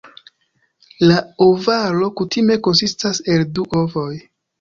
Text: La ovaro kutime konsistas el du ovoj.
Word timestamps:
La 1.09 1.17
ovaro 1.47 2.07
kutime 2.21 2.57
konsistas 2.69 3.21
el 3.35 3.45
du 3.59 3.67
ovoj. 3.83 4.09